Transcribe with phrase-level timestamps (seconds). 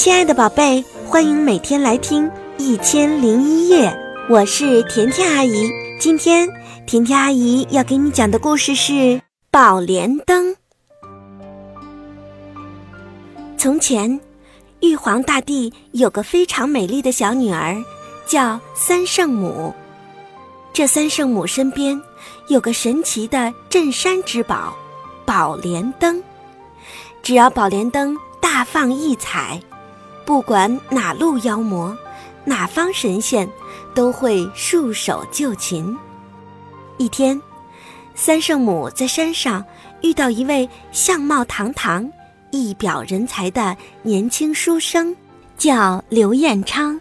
[0.00, 3.90] 亲爱的宝贝，欢迎每天来听《一千零一夜》，
[4.30, 5.68] 我是甜甜阿姨。
[6.00, 6.48] 今天
[6.86, 8.92] 甜甜阿姨要给你讲的故事是
[9.50, 10.46] 《宝莲灯》。
[13.58, 14.18] 从前，
[14.80, 17.76] 玉皇大帝有个非常美丽的小女儿，
[18.24, 19.74] 叫三圣母。
[20.72, 22.00] 这三圣母身边
[22.48, 24.74] 有个神奇的镇山之宝——
[25.26, 26.24] 宝莲灯。
[27.22, 29.60] 只要宝莲灯大放异彩，
[30.30, 31.98] 不管哪路妖魔，
[32.44, 33.50] 哪方神仙，
[33.96, 35.98] 都会束手就擒。
[36.98, 37.42] 一天，
[38.14, 39.64] 三圣母在山上
[40.02, 42.08] 遇到一位相貌堂堂、
[42.52, 45.16] 一表人才的年轻书生，
[45.58, 47.00] 叫刘彦昌。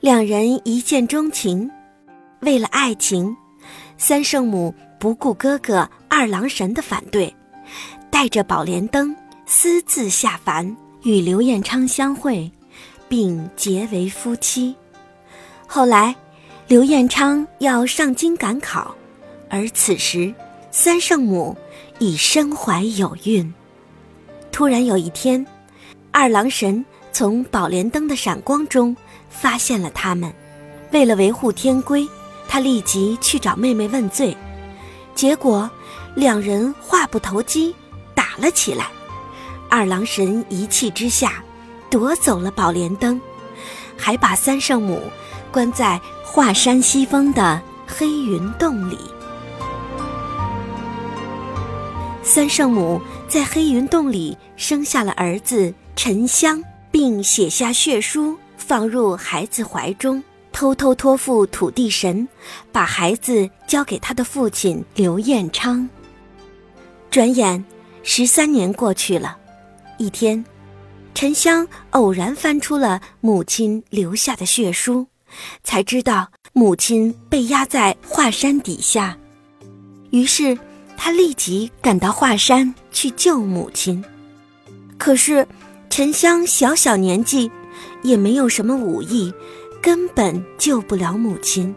[0.00, 1.70] 两人一见钟情，
[2.40, 3.36] 为了爱情，
[3.98, 7.36] 三圣母不顾哥哥二郎神的反对，
[8.08, 9.14] 带着宝莲灯。
[9.44, 12.50] 私自下凡与刘彦昌相会，
[13.08, 14.74] 并结为夫妻。
[15.66, 16.14] 后来，
[16.66, 18.94] 刘彦昌要上京赶考，
[19.48, 20.32] 而此时
[20.70, 21.56] 三圣母
[21.98, 23.52] 已身怀有孕。
[24.52, 25.44] 突然有一天，
[26.10, 28.94] 二郎神从宝莲灯的闪光中
[29.28, 30.32] 发现了他们。
[30.92, 32.06] 为了维护天规，
[32.48, 34.36] 他立即去找妹妹问罪，
[35.14, 35.70] 结果
[36.14, 37.74] 两人话不投机，
[38.14, 38.90] 打了起来。
[39.70, 41.42] 二郎神一气之下，
[41.88, 43.20] 夺走了宝莲灯，
[43.96, 45.00] 还把三圣母
[45.52, 48.98] 关在华山西峰的黑云洞里。
[52.22, 62.28] 三圣母在黑云洞里生下了儿子沉香，并写下血书放入孩子怀中，偷偷托付土地神，
[62.72, 65.88] 把孩子交给他的父亲刘彦昌。
[67.08, 67.64] 转眼
[68.02, 69.38] 十三年过去了。
[70.00, 70.42] 一天，
[71.14, 75.06] 沉香偶然翻出了母亲留下的血书，
[75.62, 79.18] 才知道母亲被压在华山底下。
[80.10, 80.58] 于是，
[80.96, 84.02] 他立即赶到华山去救母亲。
[84.96, 85.46] 可是，
[85.90, 87.50] 沉香小小年纪，
[88.02, 89.30] 也没有什么武艺，
[89.82, 91.74] 根本救不了母亲。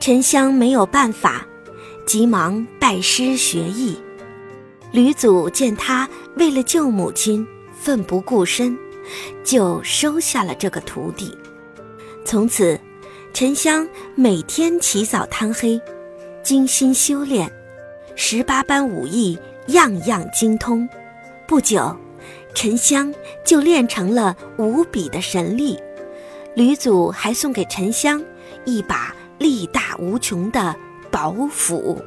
[0.00, 1.46] 沉香没有办法，
[2.06, 3.94] 急忙拜师学艺。
[4.92, 8.78] 吕祖见他为了救母亲奋不顾身，
[9.42, 11.36] 就收下了这个徒弟。
[12.26, 12.78] 从此，
[13.32, 15.80] 沉香每天起早贪黑，
[16.42, 17.50] 精心修炼，
[18.14, 19.38] 十八般武艺
[19.68, 20.86] 样样精通。
[21.48, 21.96] 不久，
[22.54, 23.12] 沉香
[23.46, 25.78] 就练成了无比的神力。
[26.54, 28.22] 吕祖还送给沉香
[28.66, 30.76] 一把力大无穷的
[31.10, 31.98] 宝斧。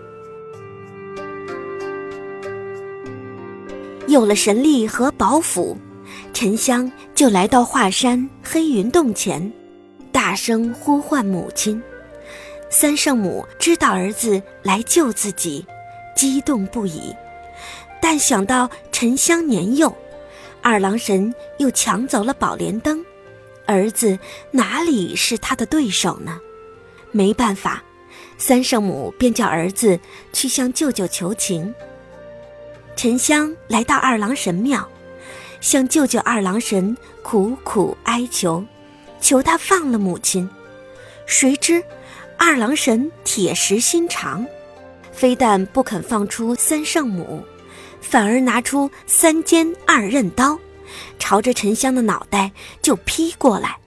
[4.08, 5.76] 有了神力和宝斧，
[6.32, 9.52] 沉香就来到华山黑云洞前，
[10.12, 11.82] 大声呼唤母亲。
[12.70, 15.66] 三圣母知道儿子来救自己，
[16.16, 17.16] 激动不已。
[18.00, 19.94] 但想到沉香年幼，
[20.62, 23.04] 二郎神又抢走了宝莲灯，
[23.66, 24.20] 儿子
[24.52, 26.40] 哪里是他的对手呢？
[27.12, 27.84] 没办法，
[28.38, 30.00] 三圣母便叫儿子
[30.32, 31.74] 去向舅舅求情。
[32.96, 34.88] 沉香来到二郎神庙，
[35.60, 38.64] 向舅舅二郎神苦苦哀求，
[39.20, 40.50] 求他放了母亲。
[41.26, 41.84] 谁知，
[42.38, 44.46] 二郎神铁石心肠，
[45.12, 47.44] 非但不肯放出三圣母，
[48.00, 50.58] 反而拿出三尖二刃刀，
[51.20, 52.52] 朝着沉香的脑袋
[52.82, 53.78] 就劈过来。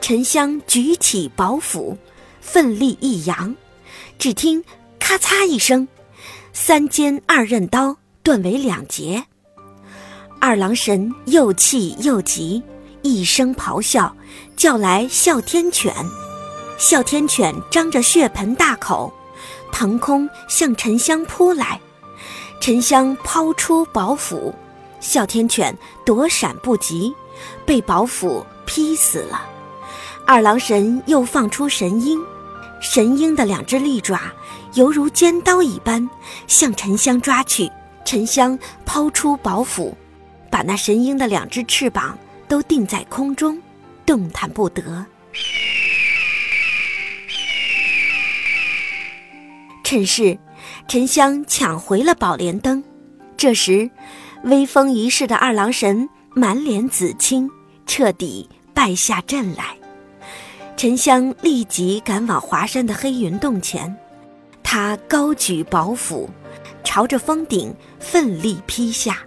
[0.00, 1.98] 沉香举起宝斧，
[2.40, 3.54] 奋力一扬，
[4.16, 4.62] 只听
[5.00, 5.88] “咔嚓”一声，
[6.52, 7.96] 三尖二刃刀。
[8.28, 9.24] 断为两截，
[10.38, 12.62] 二郎神又气又急，
[13.00, 14.14] 一声咆哮，
[14.54, 15.94] 叫来哮天犬。
[16.76, 19.10] 哮天犬张着血盆大口，
[19.72, 21.80] 腾空向沉香扑来。
[22.60, 24.54] 沉香抛出宝斧，
[25.00, 25.74] 哮天犬
[26.04, 27.14] 躲闪不及，
[27.64, 29.40] 被宝斧劈死了。
[30.26, 32.22] 二郎神又放出神鹰，
[32.78, 34.20] 神鹰的两只利爪
[34.74, 36.10] 犹如尖刀一般，
[36.46, 37.70] 向沉香抓去。
[38.08, 39.94] 沉香抛出宝斧，
[40.50, 42.18] 把那神鹰的两只翅膀
[42.48, 43.60] 都定在空中，
[44.06, 45.04] 动弹不得。
[49.84, 50.38] 趁势，
[50.88, 52.82] 沉香抢回了宝莲灯。
[53.36, 53.90] 这时，
[54.42, 57.50] 威风一世的二郎神满脸紫青，
[57.84, 59.76] 彻底败下阵来。
[60.78, 63.94] 沉香立即赶往华山的黑云洞前，
[64.62, 66.30] 他高举宝斧。
[66.88, 69.18] 朝着峰顶奋力劈下，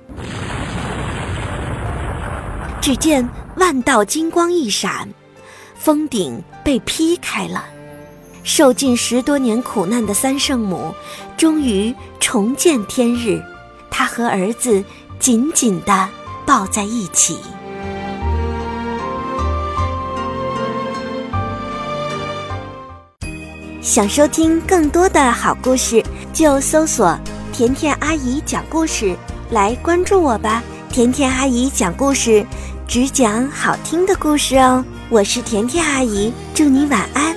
[2.82, 5.08] 只见万道金光一闪，
[5.76, 7.64] 峰顶被劈开了。
[8.44, 10.92] 受尽十多年苦难的三圣母，
[11.38, 13.40] 终于重见天日。
[13.92, 14.84] 她和儿子
[15.20, 16.10] 紧紧地
[16.48, 17.38] 抱在一起。
[23.84, 26.04] 想收听更多的好故事，
[26.34, 27.16] 就搜索
[27.62, 29.16] “甜甜阿姨讲故事
[29.52, 30.64] 来关注我吧。
[30.90, 32.44] 甜甜阿姨讲故事
[32.88, 34.84] 只讲好听的故事哦。
[35.10, 37.36] 我是甜甜阿姨祝你晚安。